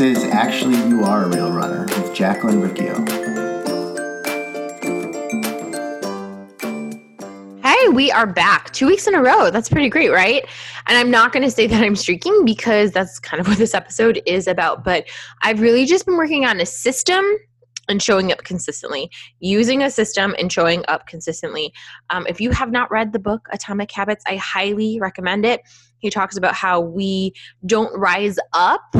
[0.00, 2.94] Is Actually You Are a Real Runner with Jacqueline Riccio.
[7.62, 9.50] Hey, we are back two weeks in a row.
[9.50, 10.46] That's pretty great, right?
[10.86, 13.74] And I'm not going to say that I'm streaking because that's kind of what this
[13.74, 14.84] episode is about.
[14.84, 15.06] But
[15.42, 17.22] I've really just been working on a system
[17.86, 21.74] and showing up consistently, using a system and showing up consistently.
[22.08, 25.60] Um, if you have not read the book Atomic Habits, I highly recommend it.
[25.98, 27.34] He talks about how we
[27.66, 28.96] don't rise up.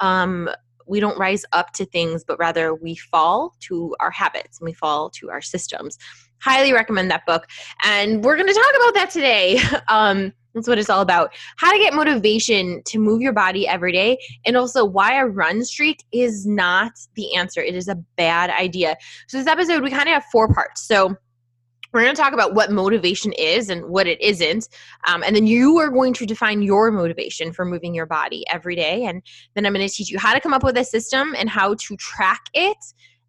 [0.00, 0.50] Um,
[0.86, 4.72] we don't rise up to things, but rather we fall to our habits and we
[4.72, 5.98] fall to our systems.
[6.40, 7.46] Highly recommend that book.
[7.84, 9.60] And we're going to talk about that today.
[9.88, 11.32] Um, that's what it's all about.
[11.56, 15.64] How to get motivation to move your body every day, and also why a run
[15.64, 17.60] streak is not the answer.
[17.60, 18.96] It is a bad idea.
[19.28, 20.82] So, this episode, we kind of have four parts.
[20.82, 21.16] So,
[21.92, 24.68] we're going to talk about what motivation is and what it isn't.
[25.06, 28.76] Um, and then you are going to define your motivation for moving your body every
[28.76, 29.04] day.
[29.04, 29.22] And
[29.54, 31.74] then I'm going to teach you how to come up with a system and how
[31.74, 32.76] to track it.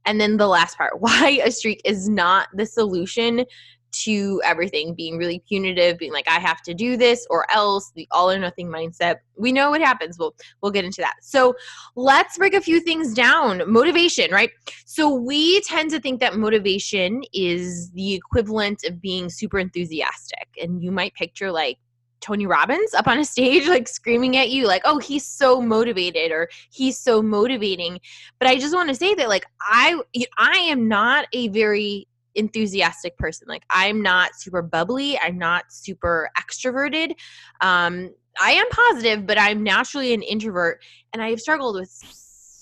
[0.05, 3.45] And then the last part why a streak is not the solution
[3.91, 8.07] to everything being really punitive being like i have to do this or else the
[8.11, 9.17] all or nothing mindset.
[9.37, 10.17] We know what happens.
[10.19, 11.15] We'll we'll get into that.
[11.21, 11.55] So
[11.95, 13.61] let's break a few things down.
[13.71, 14.51] Motivation right?
[14.85, 20.47] So we tend to think that motivation is the equivalent of being super enthusiastic.
[20.61, 21.77] And you might picture like
[22.21, 26.31] Tony Robbins up on a stage, like screaming at you, like, oh, he's so motivated
[26.31, 27.99] or he's so motivating.
[28.39, 29.99] But I just want to say that, like, I
[30.37, 32.08] I am not a very
[32.39, 33.47] enthusiastic person.
[33.47, 35.19] Like I'm not super bubbly.
[35.19, 37.13] I'm not super extroverted.
[37.61, 40.81] Um, I am positive, but I'm naturally an introvert,
[41.13, 41.91] and I have struggled with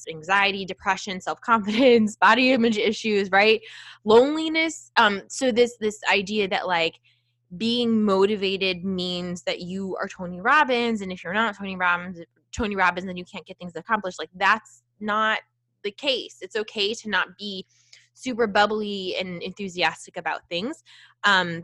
[0.10, 3.62] anxiety, depression, self confidence, body image issues, right?
[4.04, 4.92] Loneliness.
[4.98, 6.96] Um, so this this idea that like
[7.56, 12.20] being motivated means that you are Tony Robbins, and if you're not Tony Robbins,
[12.52, 14.20] Tony Robbins, then you can't get things accomplished.
[14.20, 15.40] Like that's not
[15.84, 16.38] the case.
[16.42, 17.66] It's okay to not be
[18.18, 20.84] super bubbly and enthusiastic about things.
[21.24, 21.64] Um,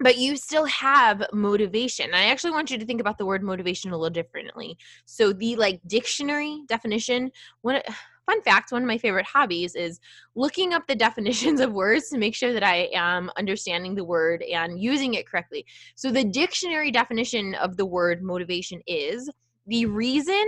[0.00, 2.12] but you still have motivation.
[2.12, 4.76] I actually want you to think about the word motivation a little differently.
[5.06, 7.30] So the like dictionary definition,
[7.62, 7.80] one
[8.26, 10.00] fun fact, one of my favorite hobbies is
[10.34, 14.42] looking up the definitions of words to make sure that I am understanding the word
[14.42, 15.66] and using it correctly.
[15.94, 19.30] So the dictionary definition of the word motivation is
[19.66, 20.44] the reason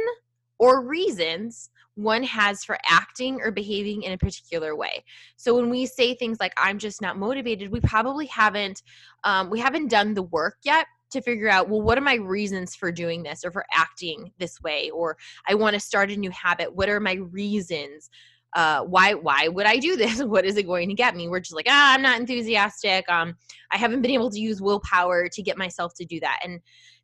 [0.59, 5.05] or reasons one has for acting or behaving in a particular way.
[5.37, 8.83] So when we say things like "I'm just not motivated," we probably haven't
[9.25, 12.75] um, we haven't done the work yet to figure out well what are my reasons
[12.75, 15.17] for doing this or for acting this way or
[15.47, 18.11] i want to start a new habit what are my reasons
[18.55, 20.23] uh, why why would I do this?
[20.35, 21.29] What is it going to get me?
[21.29, 23.09] We're just like, ah, I'm not enthusiastic.
[23.09, 23.37] Um,
[23.71, 26.61] I haven't been able to use willpower to get myself to do that, and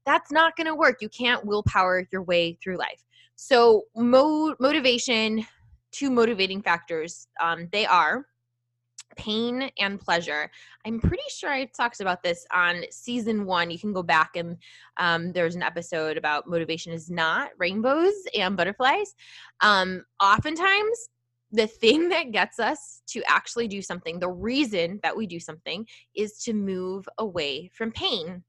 [0.07, 0.99] that's not going to work.
[1.01, 3.03] You can't willpower your way through life.
[3.43, 5.47] So, mo- motivation,
[5.93, 7.27] two motivating factors.
[7.41, 8.27] Um, they are
[9.17, 10.51] pain and pleasure.
[10.85, 13.71] I'm pretty sure I talked about this on season one.
[13.71, 14.59] You can go back and
[14.99, 19.15] um, there's an episode about motivation is not rainbows and butterflies.
[19.63, 21.09] Um, oftentimes,
[21.51, 25.87] the thing that gets us to actually do something, the reason that we do something
[26.15, 28.45] is to move away from pain.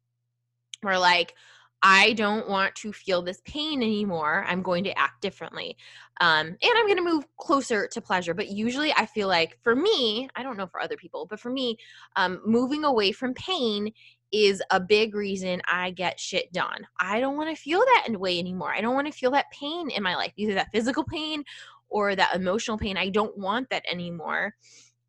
[0.84, 1.34] We're like,
[1.84, 4.46] I don't want to feel this pain anymore.
[4.48, 5.78] I'm going to act differently.
[6.20, 8.34] Um, and I'm going to move closer to pleasure.
[8.34, 11.50] But usually, I feel like for me, I don't know for other people, but for
[11.50, 11.78] me,
[12.16, 13.92] um, moving away from pain
[14.32, 16.88] is a big reason I get shit done.
[17.00, 18.72] I don't want to feel that way anymore.
[18.72, 21.44] I don't want to feel that pain in my life, either that physical pain
[21.90, 22.96] or that emotional pain.
[22.96, 24.54] I don't want that anymore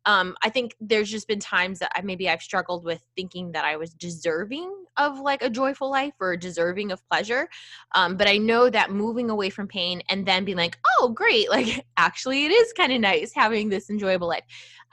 [0.05, 3.65] um, I think there's just been times that I, maybe I've struggled with thinking that
[3.65, 7.47] I was deserving of like a joyful life or deserving of pleasure.
[7.95, 11.49] Um, but I know that moving away from pain and then being like, oh, great,
[11.51, 14.43] like actually it is kind of nice having this enjoyable life.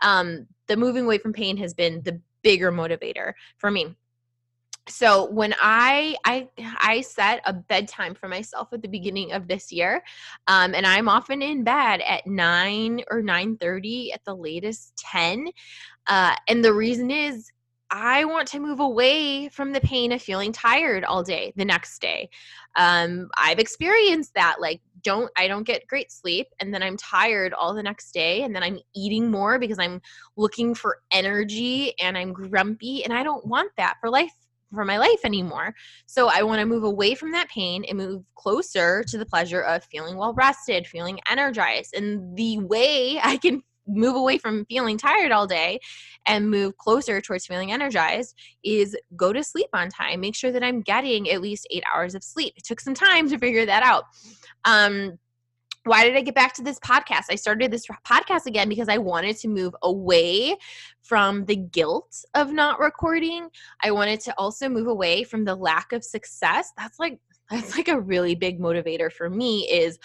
[0.02, 3.96] Um, the moving away from pain has been the bigger motivator for me
[4.88, 6.48] so when I I
[6.78, 10.02] I set a bedtime for myself at the beginning of this year,
[10.46, 15.48] um, and I'm often in bed at nine or nine thirty at the latest ten,
[16.06, 17.50] uh, and the reason is
[17.92, 22.00] I want to move away from the pain of feeling tired all day the next
[22.00, 22.30] day.
[22.76, 24.60] Um, I've experienced that.
[24.60, 28.42] Like, don't I don't get great sleep, and then I'm tired all the next day,
[28.42, 30.00] and then I'm eating more because I'm
[30.36, 34.32] looking for energy and I'm grumpy, and I don't want that for life
[34.72, 35.74] for my life anymore.
[36.06, 39.60] So I want to move away from that pain and move closer to the pleasure
[39.60, 41.94] of feeling well rested, feeling energized.
[41.94, 45.80] And the way I can move away from feeling tired all day
[46.26, 50.20] and move closer towards feeling energized is go to sleep on time.
[50.20, 52.54] Make sure that I'm getting at least eight hours of sleep.
[52.56, 54.04] It took some time to figure that out.
[54.64, 55.18] Um,
[55.84, 57.24] why did I get back to this podcast?
[57.30, 60.56] I started this podcast again because I wanted to move away
[61.02, 63.48] from the guilt of not recording.
[63.82, 66.72] I wanted to also move away from the lack of success.
[66.76, 67.18] That's like
[67.50, 69.98] that's like a really big motivator for me is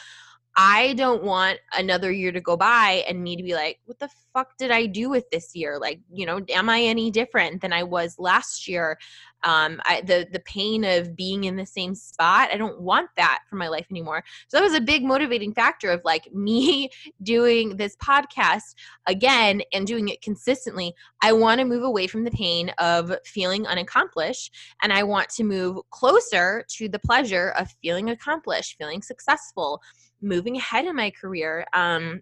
[0.57, 4.10] I don't want another year to go by and me to be like, what the
[4.34, 5.78] fuck did I do with this year?
[5.80, 8.98] Like, you know, am I any different than I was last year?
[9.44, 13.42] Um, I, the the pain of being in the same spot, I don't want that
[13.50, 14.24] for my life anymore.
[14.48, 16.90] So that was a big motivating factor of like me
[17.22, 18.75] doing this podcast
[19.07, 20.94] again and doing it consistently.
[21.22, 25.44] I want to move away from the pain of feeling unaccomplished, and I want to
[25.44, 29.81] move closer to the pleasure of feeling accomplished, feeling successful
[30.25, 32.22] moving ahead in my career um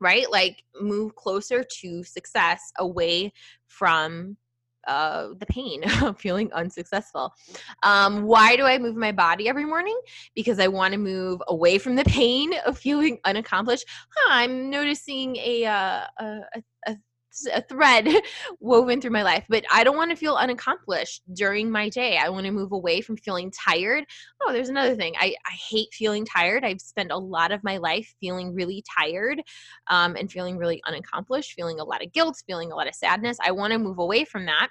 [0.00, 3.32] right like move closer to success away
[3.66, 4.36] from
[4.86, 7.34] uh, the pain of feeling unsuccessful.
[7.82, 9.98] Um, why do I move my body every morning?
[10.34, 13.84] Because I want to move away from the pain of feeling unaccomplished.
[14.14, 16.40] Huh, I'm noticing a, uh, a,
[16.86, 16.96] a,
[17.52, 18.08] a thread
[18.60, 22.16] woven through my life, but I don't want to feel unaccomplished during my day.
[22.16, 24.04] I want to move away from feeling tired.
[24.42, 25.14] Oh, there's another thing.
[25.18, 26.64] I, I hate feeling tired.
[26.64, 29.42] I've spent a lot of my life feeling really tired
[29.88, 33.36] um, and feeling really unaccomplished, feeling a lot of guilt, feeling a lot of sadness.
[33.44, 34.68] I want to move away from that.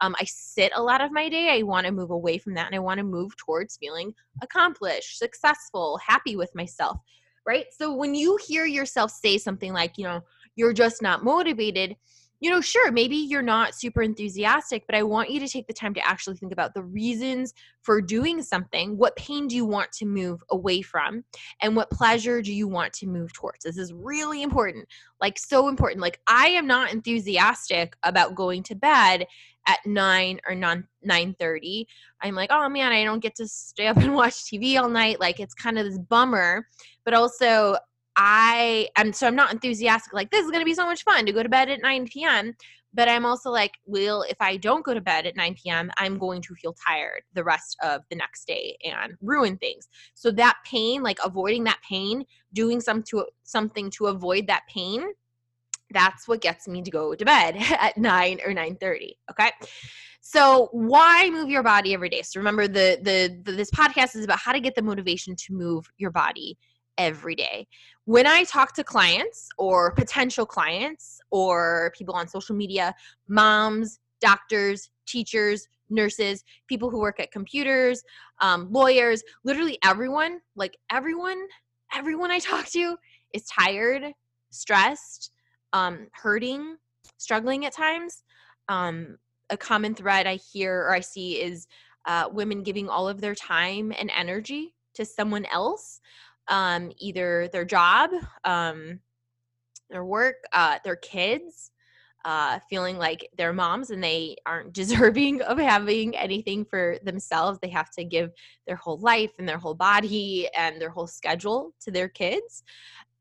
[0.00, 1.50] Um, I sit a lot of my day.
[1.58, 5.18] I want to move away from that and I want to move towards feeling accomplished,
[5.18, 6.98] successful, happy with myself.
[7.46, 7.66] Right.
[7.78, 10.22] So when you hear yourself say something like, you know,
[10.56, 11.96] you're just not motivated,
[12.44, 15.72] you know, sure, maybe you're not super enthusiastic, but I want you to take the
[15.72, 18.98] time to actually think about the reasons for doing something.
[18.98, 21.24] What pain do you want to move away from?
[21.62, 23.64] And what pleasure do you want to move towards?
[23.64, 24.86] This is really important,
[25.22, 26.02] like, so important.
[26.02, 29.26] Like, I am not enthusiastic about going to bed
[29.66, 31.86] at 9 or 9 9:30
[32.20, 35.20] I'm like oh man I don't get to stay up and watch TV all night
[35.20, 36.66] like it's kind of this bummer
[37.06, 37.78] but also
[38.16, 41.26] I am so I'm not enthusiastic like this is going to be so much fun
[41.26, 42.54] to go to bed at 9 p.m.
[42.96, 46.16] But I'm also like, well, if I don't go to bed at 9 p.m., I'm
[46.16, 49.88] going to feel tired the rest of the next day and ruin things.
[50.14, 55.02] So that pain, like avoiding that pain, doing some to something to avoid that pain,
[55.90, 59.16] that's what gets me to go to bed at 9 or 9:30.
[59.30, 59.50] Okay.
[60.20, 62.22] So why move your body every day?
[62.22, 65.52] So remember the, the the this podcast is about how to get the motivation to
[65.52, 66.56] move your body
[66.98, 67.66] every day.
[68.04, 72.94] When I talk to clients or potential clients or people on social media,
[73.28, 78.02] moms, doctors, teachers, nurses, people who work at computers,
[78.40, 81.46] um, lawyers, literally everyone, like everyone,
[81.94, 82.96] everyone I talk to
[83.32, 84.12] is tired,
[84.50, 85.32] stressed,
[85.72, 86.76] um, hurting,
[87.18, 88.22] struggling at times.
[88.68, 89.18] Um,
[89.50, 91.66] a common thread I hear or I see is
[92.06, 96.00] uh, women giving all of their time and energy to someone else
[96.48, 98.10] um, either their job,
[98.44, 99.00] um,
[99.90, 101.70] their work, uh, their kids,
[102.24, 107.58] uh, feeling like they're moms and they aren't deserving of having anything for themselves.
[107.60, 108.30] They have to give
[108.66, 112.62] their whole life and their whole body and their whole schedule to their kids.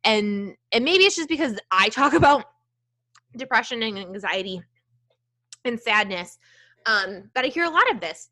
[0.06, 2.46] And and maybe it's just because I talk about
[3.36, 4.62] depression and anxiety
[5.66, 6.38] and sadness.
[6.86, 8.30] Um, but I hear a lot of this.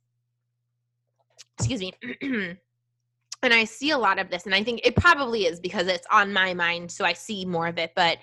[1.58, 2.58] Excuse me.
[3.44, 6.08] and I see a lot of this and I think it probably is because it's
[6.12, 8.18] on my mind so I see more of it but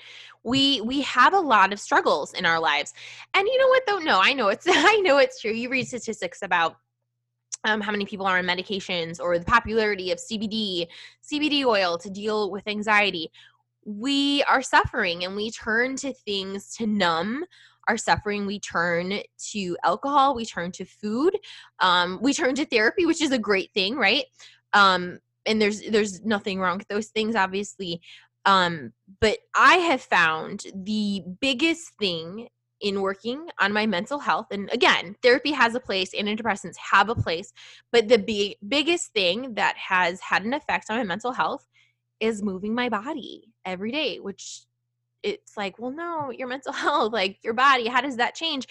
[0.44, 2.94] we we have a lot of struggles in our lives.
[3.34, 3.98] And you know what though?
[3.98, 5.52] No I know it's I know it's true.
[5.52, 6.76] You read statistics about
[7.64, 10.86] um, how many people are on medications or the popularity of CBD
[11.30, 13.30] CBD oil to deal with anxiety.
[13.84, 17.44] We are suffering and we turn to things to numb
[17.88, 18.44] our suffering.
[18.44, 19.20] We turn
[19.52, 20.34] to alcohol.
[20.34, 21.34] We turn to food.
[21.80, 24.24] Um, we turn to therapy which is a great thing right
[24.72, 28.00] um and there's there's nothing wrong with those things obviously
[28.44, 32.48] um but i have found the biggest thing
[32.80, 37.14] in working on my mental health and again therapy has a place antidepressants have a
[37.14, 37.52] place
[37.90, 41.66] but the big, biggest thing that has had an effect on my mental health
[42.20, 44.62] is moving my body every day which
[45.22, 48.66] it's like well no your mental health like your body how does that change?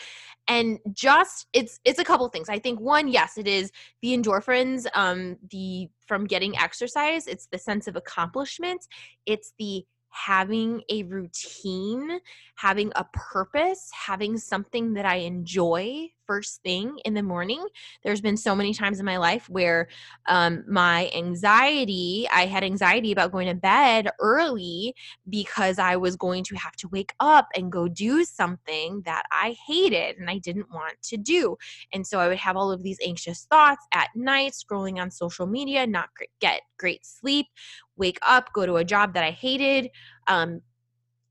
[0.50, 2.50] And just it's it's a couple things.
[2.50, 7.58] I think one yes it is the endorphins um the from getting exercise it's the
[7.58, 8.88] sense of accomplishment
[9.26, 12.20] it's the having a routine
[12.56, 17.66] having a purpose having something that i enjoy first thing in the morning.
[18.04, 19.88] There's been so many times in my life where
[20.28, 24.94] um, my anxiety, I had anxiety about going to bed early
[25.30, 29.56] because I was going to have to wake up and go do something that I
[29.66, 31.58] hated and I didn't want to do.
[31.94, 35.48] And so I would have all of these anxious thoughts at night, scrolling on social
[35.48, 37.48] media, not get great sleep,
[37.96, 39.90] wake up, go to a job that I hated.
[40.28, 40.62] Um,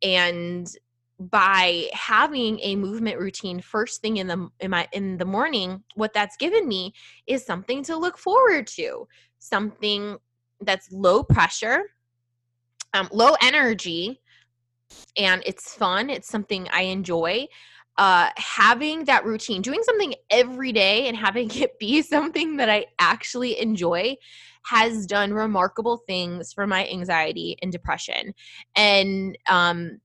[0.03, 0.69] and
[1.19, 6.13] by having a movement routine first thing in the in my in the morning what
[6.13, 6.93] that's given me
[7.27, 9.09] is something to look forward to
[9.39, 10.19] something
[10.61, 11.85] that's low pressure
[12.93, 14.21] um, low energy
[15.17, 17.47] and it's fun it's something i enjoy
[17.99, 22.85] uh, having that routine doing something every day and having it be something that i
[22.99, 24.15] actually enjoy
[24.67, 28.35] has done remarkable things for my anxiety and depression.
[28.75, 30.01] And um,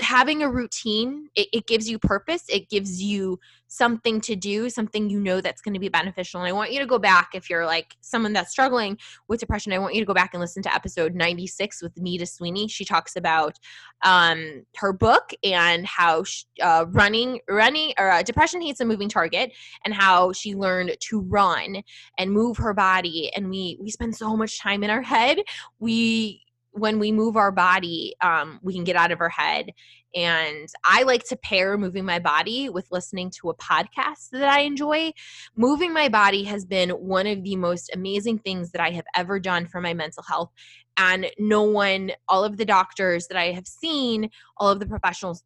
[0.00, 5.08] having a routine it, it, gives you purpose it gives you something to do something
[5.08, 7.48] you know that's going to be beneficial and i want you to go back if
[7.48, 8.96] you're like someone that's struggling
[9.28, 12.26] with depression i want you to go back and listen to episode 96 with nita
[12.26, 12.68] sweeney.
[12.68, 13.58] She talks about
[14.04, 19.08] um, her book and how she, uh, running running or uh, depression hates a moving
[19.08, 19.52] target
[19.84, 21.82] and how she learned to run
[22.18, 25.38] and move her body and we we spend so much time in our head.
[25.78, 26.42] We
[26.74, 29.70] when we move our body, um, we can get out of our head.
[30.14, 34.60] And I like to pair moving my body with listening to a podcast that I
[34.60, 35.12] enjoy.
[35.56, 39.38] Moving my body has been one of the most amazing things that I have ever
[39.38, 40.50] done for my mental health.
[40.96, 45.44] And no one, all of the doctors that I have seen, all of the professionals,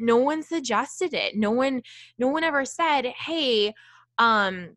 [0.00, 1.36] no one suggested it.
[1.36, 1.82] No one,
[2.18, 3.74] no one ever said, hey,
[4.18, 4.76] um,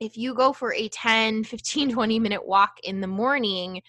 [0.00, 3.82] if you go for a 10, 15, 20 minute walk in the morning,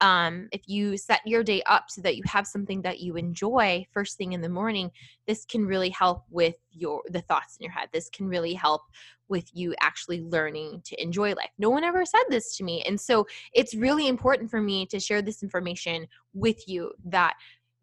[0.00, 3.84] um, if you set your day up so that you have something that you enjoy
[3.92, 4.90] first thing in the morning
[5.26, 7.88] this can really help with your the thoughts in your head.
[7.92, 8.82] This can really help
[9.28, 11.50] with you actually learning to enjoy life.
[11.58, 14.98] No one ever said this to me and so it's really important for me to
[14.98, 17.34] share this information with you that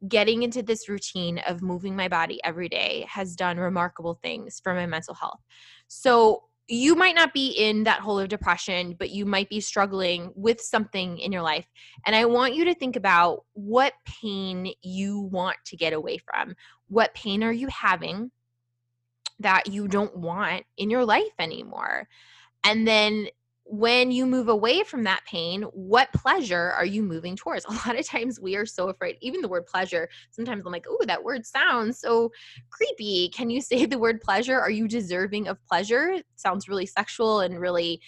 [0.07, 4.73] getting into this routine of moving my body every day has done remarkable things for
[4.73, 5.39] my mental health.
[5.87, 10.31] So you might not be in that hole of depression, but you might be struggling
[10.35, 11.67] with something in your life.
[12.05, 16.55] And I want you to think about what pain you want to get away from.
[16.87, 18.31] What pain are you having
[19.39, 22.07] that you don't want in your life anymore?
[22.63, 23.27] And then
[23.65, 27.65] when you move away from that pain, what pleasure are you moving towards?
[27.69, 30.07] A lot of times we are so afraid, even the word pleasure.
[30.31, 32.31] Sometimes I'm like, oh, that word sounds so
[32.69, 33.29] creepy.
[33.29, 34.59] Can you say the word pleasure?
[34.59, 36.09] Are you deserving of pleasure?
[36.09, 38.01] It sounds really sexual and really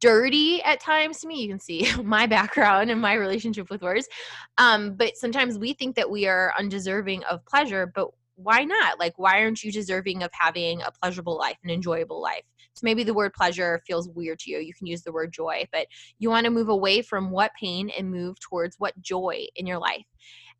[0.00, 1.42] dirty at times to me.
[1.42, 4.08] You can see my background and my relationship with words.
[4.56, 8.98] Um, but sometimes we think that we are undeserving of pleasure, but why not?
[8.98, 12.44] Like, why aren't you deserving of having a pleasurable life, an enjoyable life?
[12.74, 14.58] So maybe the word pleasure feels weird to you.
[14.58, 15.86] You can use the word joy, but
[16.18, 19.78] you want to move away from what pain and move towards what joy in your
[19.78, 20.06] life.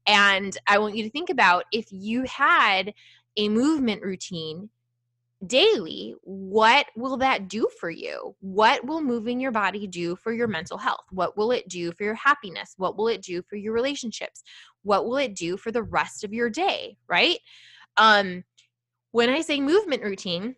[0.06, 2.92] And I want you to think about if you had
[3.36, 4.70] a movement routine
[5.46, 8.34] daily, what will that do for you?
[8.40, 11.04] What will moving your body do for your mental health?
[11.10, 12.74] What will it do for your happiness?
[12.76, 14.42] What will it do for your relationships?
[14.82, 17.38] What will it do for the rest of your day, right?
[17.96, 18.44] Um
[19.12, 20.54] when I say movement routine,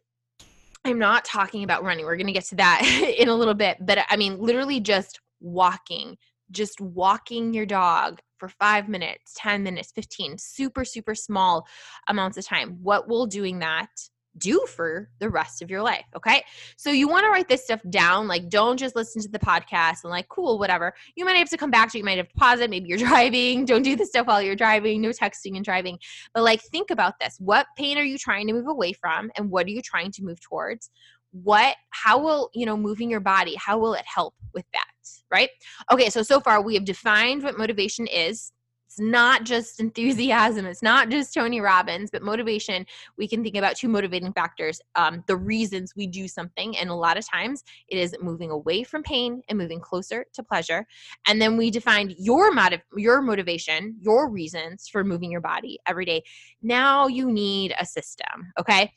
[0.85, 2.05] I'm not talking about running.
[2.05, 2.83] We're going to get to that
[3.19, 6.17] in a little bit, but I mean literally just walking,
[6.51, 11.67] just walking your dog for 5 minutes, 10 minutes, 15, super super small
[12.09, 12.79] amounts of time.
[12.83, 13.91] What will doing that
[14.39, 16.05] do for the rest of your life.
[16.17, 16.43] Okay.
[16.77, 18.29] So you want to write this stuff down.
[18.29, 20.95] Like, don't just listen to the podcast and, like, cool, whatever.
[21.15, 22.01] You might have to come back to it.
[22.01, 22.71] You might have to pause it.
[22.71, 23.65] Maybe you're driving.
[23.65, 25.01] Don't do this stuff while you're driving.
[25.01, 25.99] No texting and driving.
[26.35, 27.37] But, like, think about this.
[27.39, 29.31] What pain are you trying to move away from?
[29.37, 30.91] And what are you trying to move towards?
[31.33, 34.85] What, how will, you know, moving your body, how will it help with that?
[35.31, 35.49] Right.
[35.91, 36.11] Okay.
[36.11, 38.53] So, so far we have defined what motivation is
[38.93, 40.67] it's not just enthusiasm.
[40.67, 42.85] It's not just Tony Robbins, but motivation.
[43.17, 46.77] We can think about two motivating factors um, the reasons we do something.
[46.77, 50.43] And a lot of times it is moving away from pain and moving closer to
[50.43, 50.87] pleasure.
[51.27, 56.05] And then we define your, motiv- your motivation, your reasons for moving your body every
[56.05, 56.23] day.
[56.61, 58.93] Now you need a system, okay?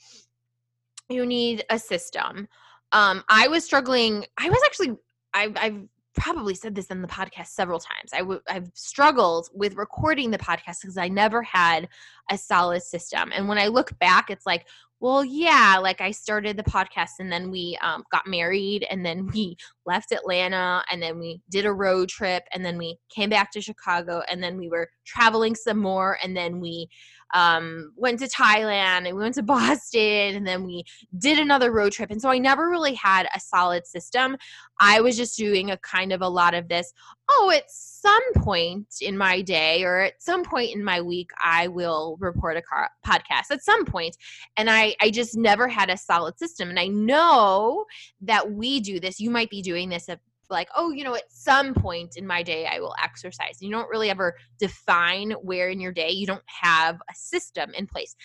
[1.08, 2.50] You need a system.
[2.92, 4.26] Um, I was struggling.
[4.38, 4.98] I was actually
[5.34, 5.84] I've, I've
[6.16, 8.12] probably said this in the podcast several times.
[8.14, 11.88] i w- I've struggled with recording the podcast because I never had
[12.32, 13.32] a solid system.
[13.34, 14.66] And when I look back, it's like,
[15.02, 19.28] well, yeah, like I started the podcast and then we um, got married and then
[19.28, 23.52] we left Atlanta and then we did a road trip and then we came back
[23.52, 26.90] to Chicago and then we were traveling some more and then we
[27.36, 30.84] um, went to Thailand and we went to Boston and then we
[31.20, 32.10] did another road trip.
[32.10, 34.38] And so I never really had a solid system.
[34.80, 36.94] I was just doing a kind of a lot of this.
[37.30, 41.68] Oh, at some point in my day or at some point in my week, I
[41.68, 44.16] will report a car- podcast at some point.
[44.58, 46.70] And I, I just never had a solid system.
[46.70, 47.86] And I know
[48.22, 49.20] that we do this.
[49.20, 52.44] You might be doing this at like, oh, you know, at some point in my
[52.44, 53.58] day, I will exercise.
[53.62, 57.88] You don't really ever define where in your day you don't have a system in
[57.88, 58.16] place.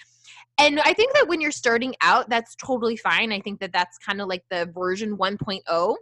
[0.58, 3.32] And I think that when you're starting out, that's totally fine.
[3.32, 5.96] I think that that's kind of like the version 1.0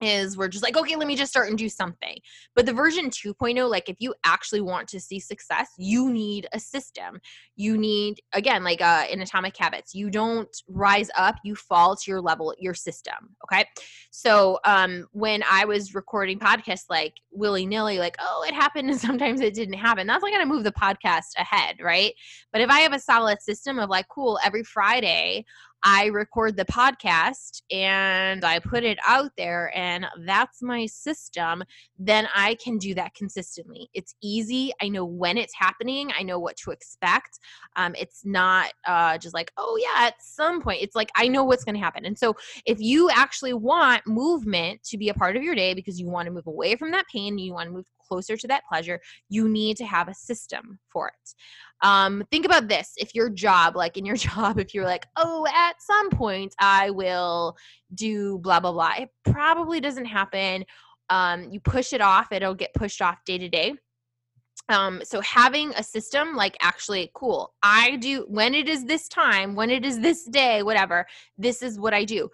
[0.00, 2.16] is we're just like okay let me just start and do something.
[2.54, 6.60] But the version 2.0 like if you actually want to see success you need a
[6.60, 7.20] system.
[7.56, 9.94] You need again like uh, in atomic habits.
[9.94, 13.64] You don't rise up you fall to your level your system okay?
[14.10, 19.40] So um when i was recording podcasts like willy-nilly like oh it happened and sometimes
[19.40, 20.06] it didn't happen.
[20.06, 22.12] That's not going to move the podcast ahead right?
[22.52, 25.44] But if i have a solid system of like cool every friday
[25.82, 31.62] I record the podcast and I put it out there, and that's my system,
[31.98, 33.88] then I can do that consistently.
[33.94, 34.72] It's easy.
[34.82, 37.38] I know when it's happening, I know what to expect.
[37.76, 41.44] Um, it's not uh, just like, oh, yeah, at some point, it's like I know
[41.44, 42.04] what's going to happen.
[42.04, 45.98] And so, if you actually want movement to be a part of your day because
[45.98, 48.64] you want to move away from that pain, you want to move closer to that
[48.68, 51.34] pleasure, you need to have a system for it.
[51.82, 55.46] Um, think about this if your job, like in your job, if you're like, oh,
[55.46, 57.56] at some point I will
[57.94, 60.64] do blah, blah, blah, it probably doesn't happen.
[61.08, 63.74] Um, you push it off, it'll get pushed off day to day.
[64.68, 69.56] Um, so having a system like actually cool i do when it is this time
[69.56, 71.06] when it is this day whatever
[71.38, 72.30] this is what i do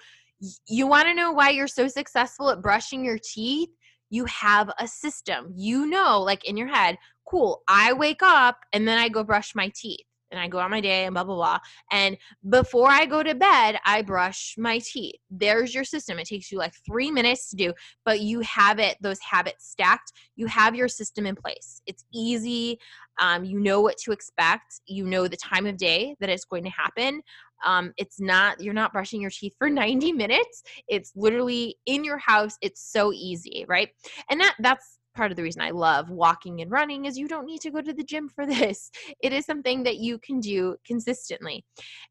[0.69, 3.71] you want to know why you're so successful at brushing your teeth
[4.11, 5.53] you have a system.
[5.55, 6.99] You know, like in your head,
[7.29, 10.71] cool, I wake up and then I go brush my teeth and I go on
[10.71, 11.59] my day and blah, blah, blah.
[11.93, 12.17] And
[12.49, 15.17] before I go to bed, I brush my teeth.
[15.31, 16.19] There's your system.
[16.19, 17.73] It takes you like three minutes to do,
[18.05, 20.13] but you have it, those habits stacked.
[20.35, 21.81] You have your system in place.
[21.87, 22.79] It's easy.
[23.21, 24.81] Um, you know what to expect.
[24.87, 27.23] You know the time of day that it's going to happen.
[27.65, 30.63] Um, it's not, you're not brushing your teeth for 90 minutes.
[30.89, 32.57] It's literally in your house.
[32.61, 33.91] It's so easy, right?
[34.31, 37.47] And that, that's, part of the reason I love walking and running is you don't
[37.47, 38.91] need to go to the gym for this.
[39.21, 41.65] It is something that you can do consistently.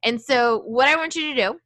[0.04, 1.60] And so, what I want you to do,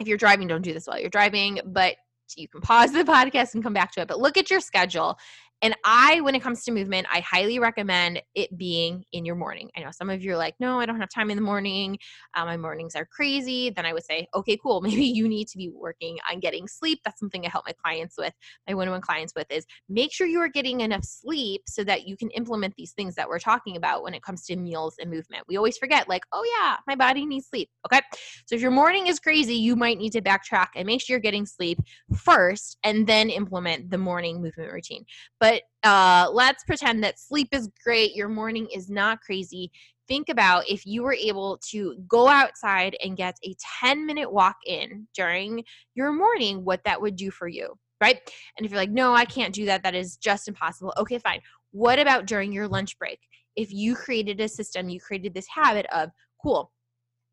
[0.00, 1.96] if you're driving, don't do this while you're driving, but
[2.36, 4.08] you can pause the podcast and come back to it.
[4.08, 5.18] But look at your schedule
[5.62, 9.70] and I, when it comes to movement, I highly recommend it being in your morning.
[9.76, 11.98] I know some of you are like, no, I don't have time in the morning.
[12.36, 13.70] Uh, my mornings are crazy.
[13.70, 14.80] Then I would say, okay, cool.
[14.88, 17.00] Maybe you need to be working on getting sleep.
[17.04, 18.32] That's something I help my clients with,
[18.68, 21.82] my one on one clients with, is make sure you are getting enough sleep so
[21.84, 24.94] that you can implement these things that we're talking about when it comes to meals
[25.00, 25.44] and movement.
[25.48, 27.68] We always forget, like, oh, yeah, my body needs sleep.
[27.86, 28.00] Okay.
[28.46, 31.20] So if your morning is crazy, you might need to backtrack and make sure you're
[31.20, 31.78] getting sleep
[32.14, 35.04] first and then implement the morning movement routine.
[35.40, 39.70] But but uh, let's pretend that sleep is great, your morning is not crazy.
[40.06, 44.56] Think about if you were able to go outside and get a 10 minute walk
[44.66, 48.18] in during your morning, what that would do for you, right?
[48.56, 50.92] And if you're like, no, I can't do that, that is just impossible.
[50.98, 51.40] Okay, fine.
[51.70, 53.20] What about during your lunch break?
[53.56, 56.10] If you created a system, you created this habit of,
[56.42, 56.72] cool,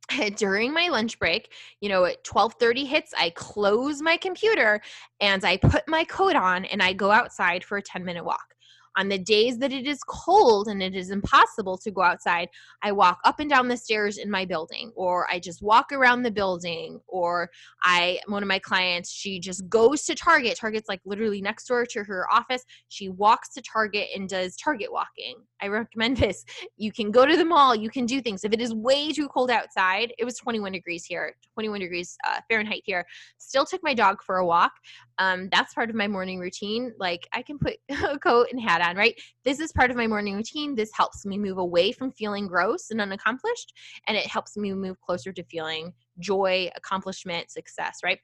[0.36, 4.82] during my lunch break you know at 12:30 hits I close my computer
[5.20, 8.55] and I put my coat on and I go outside for a 10 minute walk
[8.98, 12.50] on the days that it is cold and it is impossible to go outside,
[12.82, 16.24] I walk up and down the stairs in my building, or I just walk around
[16.24, 17.50] the building, or
[17.84, 20.58] I, one of my clients, she just goes to Target.
[20.58, 22.64] Target's like literally next door to her office.
[22.90, 25.36] She walks to Target and does Target walking.
[25.62, 26.46] I recommend this.
[26.78, 28.44] You can go to the mall, you can do things.
[28.44, 32.40] If it is way too cold outside, it was 21 degrees here, 21 degrees uh,
[32.50, 33.06] Fahrenheit here.
[33.38, 34.72] Still took my dog for a walk.
[35.18, 36.94] Um, that's part of my morning routine.
[37.00, 39.20] Like I can put a coat and hat on, right?
[39.44, 40.76] This is part of my morning routine.
[40.76, 43.74] This helps me move away from feeling gross and unaccomplished,
[44.08, 48.20] and it helps me move closer to feeling joy, accomplishment, success, right?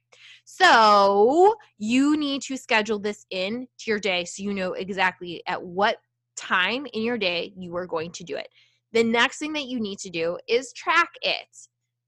[0.46, 5.62] So you need to schedule this in to your day so you know exactly at
[5.62, 5.98] what
[6.36, 8.48] time in your day you are going to do it.
[8.94, 11.48] The next thing that you need to do is track it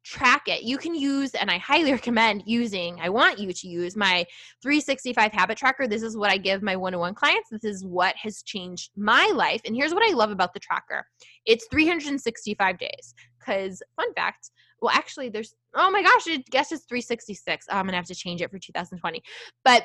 [0.04, 0.64] track it.
[0.64, 4.26] You can use, and I highly recommend using, I want you to use my
[4.62, 5.88] 365 habit tracker.
[5.88, 7.50] This is what I give my one on one clients.
[7.50, 9.62] This is what has changed my life.
[9.66, 11.06] And here's what I love about the tracker
[11.46, 13.14] it's 365 days.
[13.40, 17.68] Because, fun fact, well, actually, there's, oh my gosh, I guess it's 366.
[17.70, 19.22] Oh, I'm going to have to change it for 2020.
[19.66, 19.84] But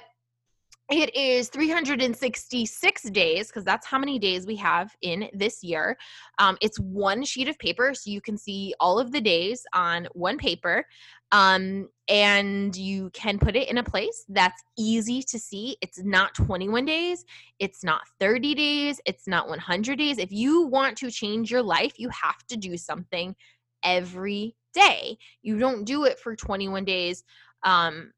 [0.90, 5.98] it is 366 days because that's how many days we have in this year.
[6.38, 10.08] Um, it's one sheet of paper, so you can see all of the days on
[10.12, 10.86] one paper.
[11.30, 15.76] Um, and you can put it in a place that's easy to see.
[15.82, 17.26] It's not 21 days,
[17.58, 20.16] it's not 30 days, it's not 100 days.
[20.16, 23.36] If you want to change your life, you have to do something
[23.82, 25.18] every day.
[25.42, 27.24] You don't do it for 21 days.
[27.62, 28.12] Um,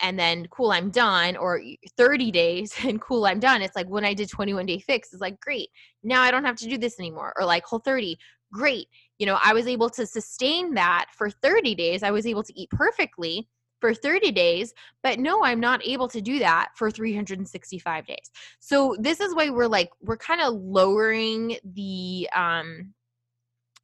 [0.00, 1.62] and then cool i'm done or
[1.96, 5.20] 30 days and cool i'm done it's like when i did 21 day fix it's
[5.20, 5.68] like great
[6.02, 8.16] now i don't have to do this anymore or like whole 30
[8.52, 12.42] great you know i was able to sustain that for 30 days i was able
[12.42, 13.48] to eat perfectly
[13.80, 18.30] for 30 days but no i'm not able to do that for 365 days.
[18.58, 22.94] So this is why we're like we're kind of lowering the um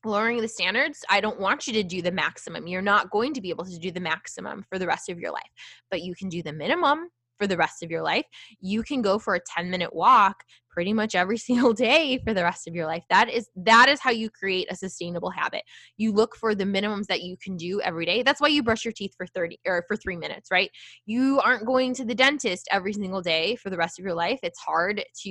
[0.04, 2.66] lowering the standards i don't want you to do the maximum.
[2.66, 5.32] You're not going to be able to do the maximum for the rest of your
[5.32, 5.50] life
[5.90, 7.08] but you can do the minimum
[7.42, 8.24] for the rest of your life.
[8.60, 12.42] You can go for a 10 minute walk pretty much every single day for the
[12.42, 13.04] rest of your life.
[13.10, 15.62] That is that is how you create a sustainable habit.
[15.96, 18.22] You look for the minimums that you can do every day.
[18.22, 20.70] That's why you brush your teeth for 30 or for 3 minutes right?
[21.06, 24.40] You aren't going to the dentist every single day for the rest of your life.
[24.42, 25.30] It's hard to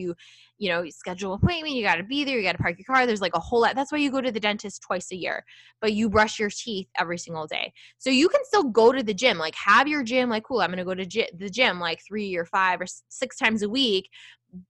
[0.58, 1.76] you know schedule an appointment.
[1.76, 2.38] You got to be there.
[2.38, 3.06] You got to park your car.
[3.06, 3.76] There's like a whole lot.
[3.76, 5.44] That's why you go to the dentist twice a year
[5.82, 7.74] but you brush your teeth every single day.
[7.98, 10.70] So you can still go to the gym like have your gym like cool i'm
[10.70, 14.10] going to go to the gym like 3 or 5 or 6 times a week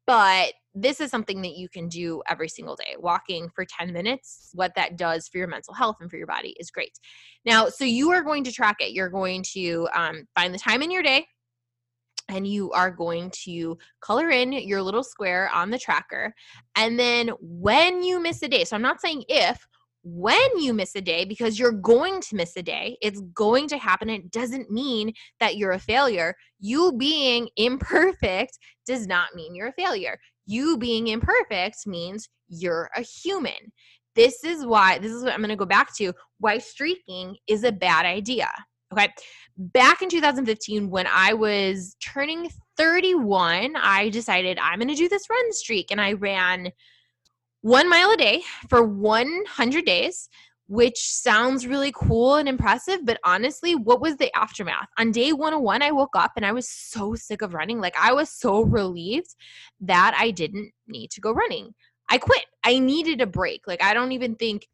[0.06, 2.96] but this is something that you can do every single day.
[2.98, 6.56] Walking for 10 minutes, what that does for your mental health and for your body
[6.60, 6.98] is great.
[7.46, 8.94] Now, so you are going to track it.
[8.94, 11.26] You're going to um, find the time in your day
[12.30, 16.34] and you are going to color in your little square on the tracker.
[16.76, 19.60] And then when you miss a day, so I'm not saying if,
[20.04, 22.98] when you miss a day because you're going to miss a day.
[23.02, 24.10] It's going to happen.
[24.10, 26.36] It doesn't mean that you're a failure.
[26.60, 30.18] You being imperfect does not mean you're a failure.
[30.46, 33.72] You being imperfect means you're a human.
[34.16, 37.64] This is why, this is what I'm going to go back to why streaking is
[37.64, 38.50] a bad idea.
[38.92, 39.08] Okay.
[39.58, 45.30] Back in 2015, when I was turning 31, I decided I'm going to do this
[45.30, 45.92] run streak.
[45.92, 46.72] And I ran
[47.62, 50.28] one mile a day for 100 days,
[50.72, 53.06] which sounds really cool and impressive.
[53.06, 54.88] But honestly, what was the aftermath?
[54.98, 57.82] On day 101, I woke up and I was so sick of running.
[57.82, 59.36] Like, I was so relieved
[59.82, 61.72] that I didn't need to go running.
[62.10, 62.46] I quit.
[62.64, 63.68] I needed a break.
[63.68, 64.66] Like, I don't even think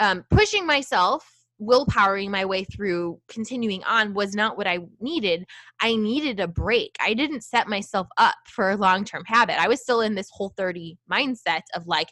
[0.00, 1.24] um, pushing myself
[1.62, 5.46] willpowering my way through continuing on was not what I needed.
[5.80, 6.96] I needed a break.
[7.00, 9.60] I didn't set myself up for a long term habit.
[9.60, 12.08] I was still in this whole 30 mindset of like,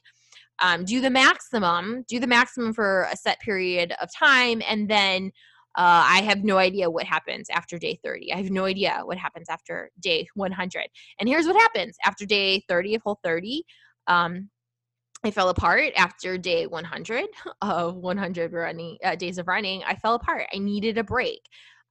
[0.62, 5.32] um, do the maximum, do the maximum for a set period of time, and then
[5.76, 8.32] uh, I have no idea what happens after day 30.
[8.32, 10.84] I have no idea what happens after day 100.
[11.18, 13.64] And here's what happens after day 30 of whole 30.
[14.06, 14.50] Um,
[15.24, 17.26] I fell apart after day 100
[17.62, 19.82] of 100 running uh, days of running.
[19.84, 20.46] I fell apart.
[20.54, 21.40] I needed a break.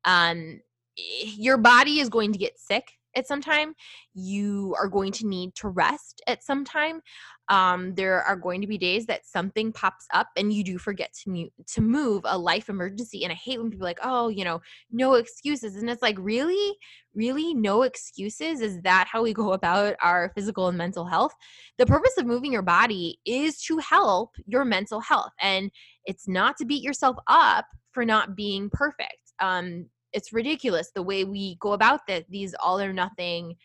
[0.06, 0.62] Um,
[0.96, 3.74] your body is going to get sick at some time.
[4.14, 7.02] You are going to need to rest at some time.
[7.50, 11.14] Um, there are going to be days that something pops up and you do forget
[11.24, 13.24] to mute, to move a life emergency.
[13.24, 15.76] And I hate when people like, oh, you know, no excuses.
[15.76, 16.78] And it's like, really,
[17.14, 18.62] really, no excuses.
[18.62, 21.34] Is that how we go about our physical and mental health?
[21.78, 25.72] The purpose of moving your body is to help your mental health, and
[26.06, 29.34] it's not to beat yourself up for not being perfect.
[29.40, 33.56] Um, it's ridiculous the way we go about this, these all or nothing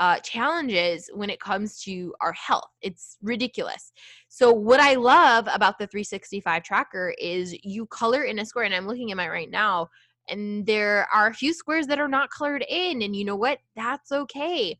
[0.00, 2.70] uh, challenges when it comes to our health.
[2.80, 3.92] It's ridiculous.
[4.28, 8.74] So, what I love about the 365 tracker is you color in a square, and
[8.74, 9.88] I'm looking at mine right now,
[10.28, 13.58] and there are a few squares that are not colored in, and you know what?
[13.76, 14.78] That's okay.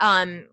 [0.00, 0.46] Um,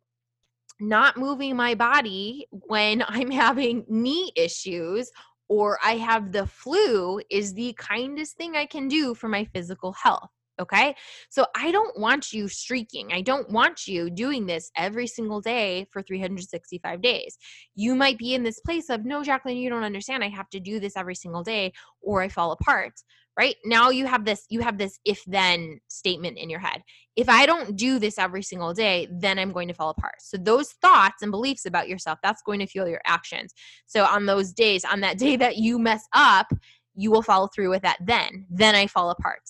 [0.79, 5.09] not moving my body when I'm having knee issues
[5.47, 9.93] or I have the flu is the kindest thing I can do for my physical
[9.93, 10.29] health.
[10.59, 10.95] Okay.
[11.29, 13.11] So I don't want you streaking.
[13.11, 17.37] I don't want you doing this every single day for 365 days.
[17.75, 20.23] You might be in this place of, no, Jacqueline, you don't understand.
[20.23, 22.93] I have to do this every single day or I fall apart
[23.37, 26.81] right now you have this you have this if then statement in your head
[27.15, 30.37] if i don't do this every single day then i'm going to fall apart so
[30.37, 33.53] those thoughts and beliefs about yourself that's going to fuel your actions
[33.85, 36.47] so on those days on that day that you mess up
[36.95, 39.41] you will follow through with that then then i fall apart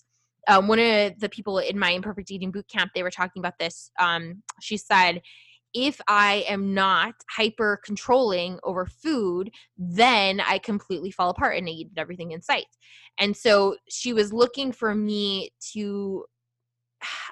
[0.47, 3.57] um, one of the people in my imperfect eating boot camp they were talking about
[3.59, 5.21] this um, she said
[5.75, 11.71] if I am not hyper controlling over food, then I completely fall apart and I
[11.71, 12.67] eat everything in sight.
[13.19, 16.23] And so she was looking for me to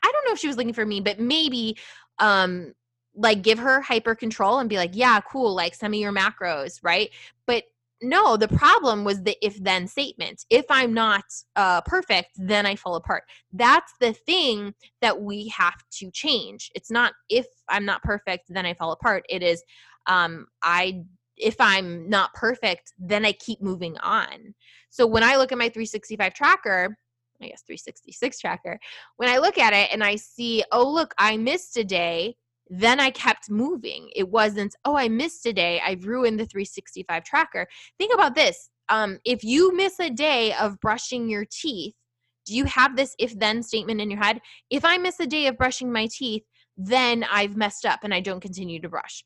[0.03, 1.77] I don't know if she was looking for me, but maybe
[2.19, 2.73] um
[3.15, 6.79] like give her hyper control and be like yeah cool like send me your macros
[6.81, 7.09] right
[7.45, 7.63] but
[8.03, 10.45] no the problem was the if then statement.
[10.49, 11.23] If i'm not
[11.55, 13.23] uh, perfect then i fall apart.
[13.51, 16.71] That's the thing that we have to change.
[16.75, 19.25] It's not if i'm not perfect then i fall apart.
[19.29, 19.63] It is
[20.07, 21.01] um i
[21.37, 24.53] if i'm not perfect then i keep moving on.
[24.89, 26.97] So when i look at my 365 tracker
[27.41, 28.79] I guess 366 tracker.
[29.17, 32.37] When I look at it and I see, oh, look, I missed a day,
[32.69, 34.09] then I kept moving.
[34.15, 35.81] It wasn't, oh, I missed a day.
[35.85, 37.67] I've ruined the 365 tracker.
[37.97, 38.69] Think about this.
[38.89, 41.93] Um, if you miss a day of brushing your teeth,
[42.45, 44.41] do you have this if then statement in your head?
[44.69, 46.43] If I miss a day of brushing my teeth,
[46.77, 49.23] then I've messed up and I don't continue to brush.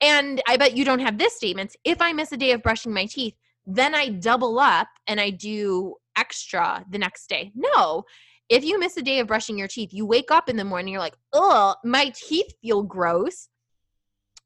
[0.00, 1.76] And I bet you don't have this statement.
[1.84, 3.34] If I miss a day of brushing my teeth,
[3.66, 7.52] then I double up and I do extra the next day.
[7.54, 8.04] No.
[8.48, 10.92] If you miss a day of brushing your teeth, you wake up in the morning,
[10.92, 13.48] you're like, oh, my teeth feel gross.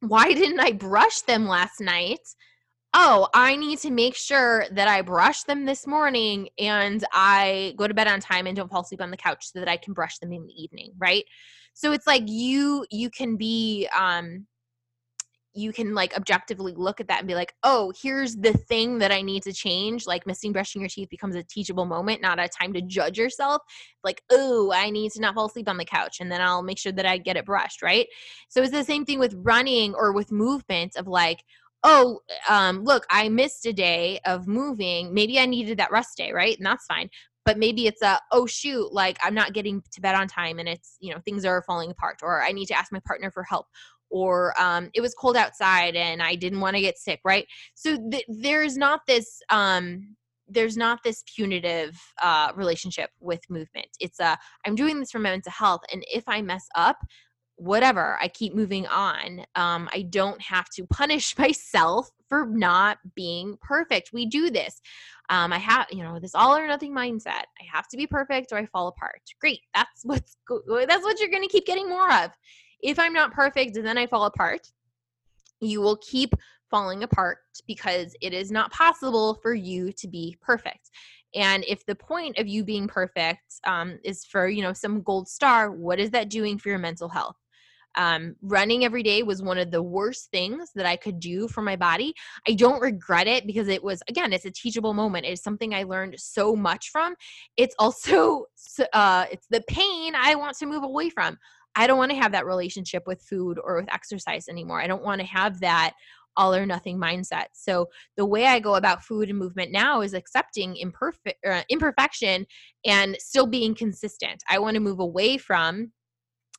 [0.00, 2.20] Why didn't I brush them last night?
[2.94, 7.86] Oh, I need to make sure that I brush them this morning and I go
[7.86, 9.92] to bed on time and don't fall asleep on the couch so that I can
[9.92, 11.24] brush them in the evening, right?
[11.74, 14.46] So it's like you you can be um
[15.58, 19.10] you can like objectively look at that and be like, oh, here's the thing that
[19.10, 20.06] I need to change.
[20.06, 23.62] Like missing brushing your teeth becomes a teachable moment, not a time to judge yourself.
[24.04, 26.78] Like, oh, I need to not fall asleep on the couch and then I'll make
[26.78, 28.06] sure that I get it brushed, right?
[28.48, 31.42] So it's the same thing with running or with movement of like,
[31.82, 35.12] oh, um, look, I missed a day of moving.
[35.12, 36.56] Maybe I needed that rest day, right?
[36.56, 37.10] And that's fine
[37.48, 40.68] but maybe it's a oh shoot like i'm not getting to bed on time and
[40.68, 43.42] it's you know things are falling apart or i need to ask my partner for
[43.42, 43.66] help
[44.10, 47.46] or um, it was cold outside and I didn't want to get sick, right?
[47.74, 50.16] So th- there's not this um,
[50.48, 53.88] there's not this punitive uh, relationship with movement.
[54.00, 56.96] It's a I'm doing this for my mental health, and if I mess up,
[57.56, 59.44] whatever, I keep moving on.
[59.56, 64.10] Um, I don't have to punish myself for not being perfect.
[64.12, 64.80] We do this.
[65.30, 67.44] Um, I have, you know, this all or nothing mindset.
[67.60, 69.20] I have to be perfect or I fall apart.
[69.40, 69.60] Great.
[69.74, 72.30] That's what's that's what you're going to keep getting more of
[72.82, 74.70] if I'm not perfect then I fall apart,
[75.60, 76.34] you will keep
[76.70, 80.90] falling apart because it is not possible for you to be perfect.
[81.34, 85.28] And if the point of you being perfect um, is for, you know, some gold
[85.28, 87.36] star, what is that doing for your mental health?
[87.96, 91.62] Um, running every day was one of the worst things that I could do for
[91.62, 92.14] my body.
[92.46, 95.26] I don't regret it because it was, again, it's a teachable moment.
[95.26, 97.14] It's something I learned so much from.
[97.56, 98.44] It's also,
[98.92, 101.38] uh, it's the pain I want to move away from.
[101.74, 104.80] I don't want to have that relationship with food or with exercise anymore.
[104.80, 105.94] I don't want to have that
[106.36, 107.46] all or nothing mindset.
[107.52, 112.46] So the way I go about food and movement now is accepting imperfect uh, imperfection
[112.86, 114.42] and still being consistent.
[114.48, 115.92] I want to move away from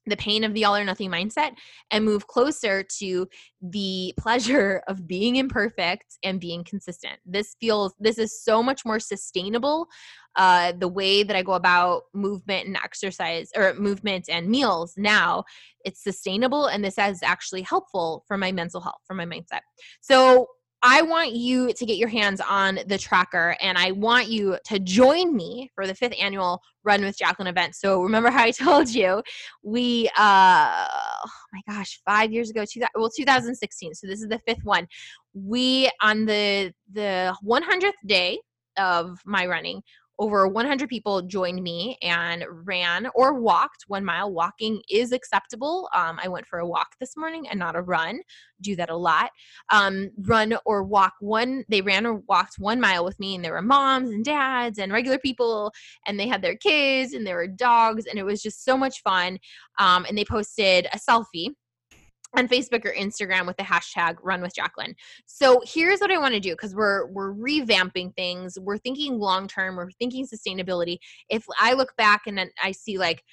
[0.10, 1.52] the pain of the all or nothing mindset
[1.92, 3.28] and move closer to
[3.62, 7.20] the pleasure of being imperfect and being consistent.
[7.26, 9.88] This feels, this is so much more sustainable.
[10.36, 15.44] Uh, the way that I go about movement and exercise or movement and meals now,
[15.84, 19.62] it's sustainable and this is actually helpful for my mental health, for my mindset.
[20.02, 20.48] So,
[20.82, 24.80] I want you to get your hands on the tracker and I want you to
[24.80, 27.76] join me for the fifth annual Run with Jacqueline event.
[27.76, 29.22] So remember how I told you
[29.62, 30.88] we, uh,
[31.26, 33.94] oh my gosh, five years ago, two, well, 2016.
[33.94, 34.88] So this is the fifth one.
[35.34, 38.40] We, on the, the 100th day
[38.78, 39.82] of my running,
[40.20, 44.32] over 100 people joined me and ran or walked one mile.
[44.32, 45.90] Walking is acceptable.
[45.96, 48.20] Um, I went for a walk this morning and not a run.
[48.60, 49.32] Do that a lot.
[49.72, 51.64] Um, run or walk one.
[51.70, 54.92] They ran or walked one mile with me, and there were moms and dads and
[54.92, 55.72] regular people,
[56.06, 59.02] and they had their kids and there were dogs, and it was just so much
[59.02, 59.40] fun.
[59.80, 61.54] Um, and they posted a selfie
[62.38, 64.96] on Facebook or Instagram with the hashtag run with Jacqueline.
[65.26, 68.58] So here's what I want to do because we're we're revamping things.
[68.60, 70.98] We're thinking long term, we're thinking sustainability.
[71.30, 73.24] If I look back and then I see like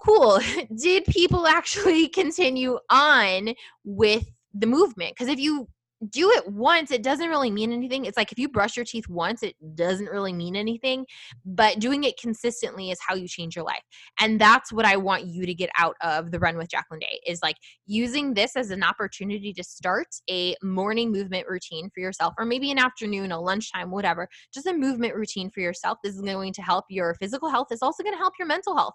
[0.00, 0.40] cool,
[0.76, 3.54] did people actually continue on
[3.84, 5.14] with the movement?
[5.14, 5.68] Because if you
[6.10, 8.04] do it once, it doesn't really mean anything.
[8.04, 11.04] It's like if you brush your teeth once, it doesn't really mean anything.
[11.44, 13.82] But doing it consistently is how you change your life.
[14.20, 17.20] And that's what I want you to get out of the Run with Jacqueline Day
[17.26, 17.56] is like
[17.86, 22.70] using this as an opportunity to start a morning movement routine for yourself, or maybe
[22.70, 24.28] an afternoon, a lunchtime, whatever.
[24.54, 25.98] Just a movement routine for yourself.
[26.04, 27.68] This is going to help your physical health.
[27.70, 28.94] It's also going to help your mental health.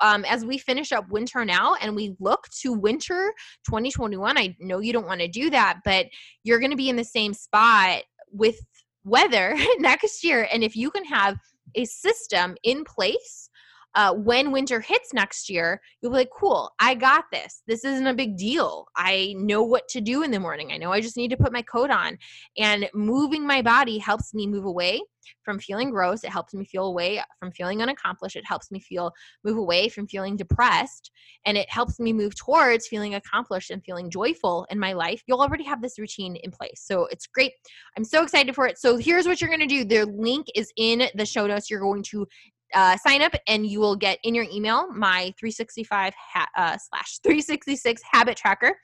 [0.00, 3.32] Um, as we finish up winter now and we look to winter
[3.66, 6.06] 2021, I know you don't want to do that, but
[6.44, 8.56] you're going to be in the same spot with
[9.04, 10.48] weather next year.
[10.52, 11.36] And if you can have
[11.74, 13.49] a system in place
[13.94, 17.62] uh, when winter hits next year, you'll be like, cool, I got this.
[17.66, 18.86] This isn't a big deal.
[18.96, 20.72] I know what to do in the morning.
[20.72, 22.16] I know I just need to put my coat on.
[22.56, 25.00] And moving my body helps me move away
[25.42, 26.24] from feeling gross.
[26.24, 28.36] It helps me feel away from feeling unaccomplished.
[28.36, 29.12] It helps me feel
[29.44, 31.10] move away from feeling depressed.
[31.44, 35.22] And it helps me move towards feeling accomplished and feeling joyful in my life.
[35.26, 36.82] You'll already have this routine in place.
[36.84, 37.52] So it's great.
[37.96, 38.78] I'm so excited for it.
[38.78, 39.84] So here's what you're going to do.
[39.84, 41.70] The link is in the show notes.
[41.70, 42.26] You're going to
[42.74, 47.18] uh, sign up and you will get in your email my 365 ha- uh, slash
[47.22, 48.78] 366 habit tracker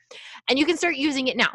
[0.49, 1.53] and you can start using it now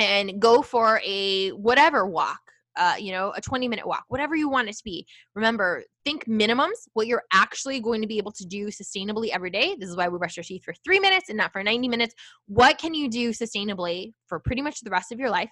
[0.00, 2.40] and go for a whatever walk
[2.76, 5.06] uh, you know, a 20 minute walk, whatever you want it to be.
[5.34, 9.76] Remember, think minimums, what you're actually going to be able to do sustainably every day.
[9.78, 12.14] This is why we brush our teeth for three minutes and not for 90 minutes.
[12.46, 15.50] What can you do sustainably for pretty much the rest of your life?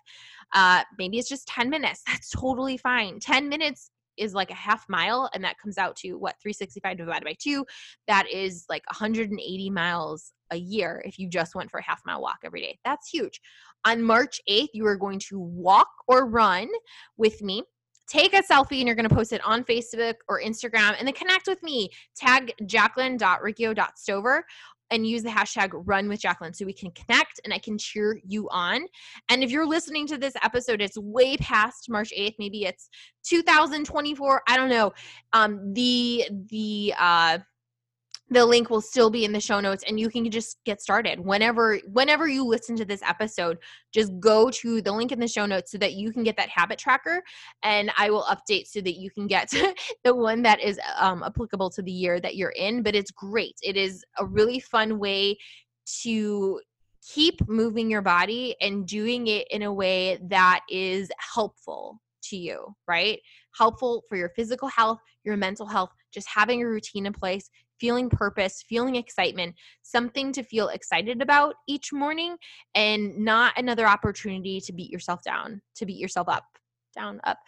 [0.54, 2.02] Uh, maybe it's just 10 minutes.
[2.06, 3.20] That's totally fine.
[3.20, 7.24] 10 minutes is like a half mile and that comes out to what 365 divided
[7.24, 7.64] by 2
[8.08, 12.20] that is like 180 miles a year if you just went for a half mile
[12.20, 12.78] walk every day.
[12.84, 13.40] That's huge.
[13.84, 16.68] On march 8th you are going to walk or run
[17.16, 17.62] with me.
[18.08, 21.14] Take a selfie and you're going to post it on Facebook or Instagram and then
[21.14, 21.88] connect with me.
[22.16, 24.44] Tag jacqueline.riccio.stover
[24.90, 28.20] and use the hashtag run with Jacqueline so we can connect and I can cheer
[28.26, 28.86] you on.
[29.28, 32.88] And if you're listening to this episode, it's way past March 8th, maybe it's
[33.24, 34.92] 2024, I don't know.
[35.32, 37.38] Um, the the uh
[38.30, 41.18] the link will still be in the show notes and you can just get started.
[41.18, 43.58] Whenever whenever you listen to this episode
[43.92, 46.48] just go to the link in the show notes so that you can get that
[46.48, 47.22] habit tracker
[47.64, 49.52] and i will update so that you can get
[50.04, 53.56] the one that is um, applicable to the year that you're in but it's great.
[53.62, 55.36] It is a really fun way
[56.02, 56.60] to
[57.14, 62.74] keep moving your body and doing it in a way that is helpful to you
[62.86, 63.18] right?
[63.58, 68.08] Helpful for your physical health your mental health just having a routine in place feeling
[68.10, 72.36] purpose, feeling excitement, something to feel excited about each morning,
[72.74, 76.44] and not another opportunity to beat yourself down, to beat yourself up
[76.94, 77.38] down up.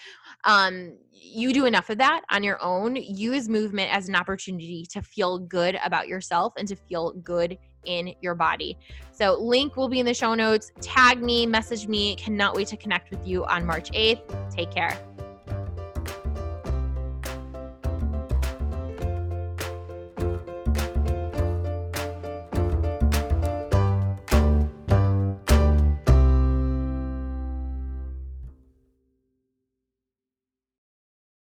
[0.44, 5.02] Um you do enough of that on your own use movement as an opportunity to
[5.02, 8.78] feel good about yourself and to feel good in your body.
[9.10, 10.70] So link will be in the show notes.
[10.80, 14.96] Tag me message me cannot wait to connect with you on march 8th take care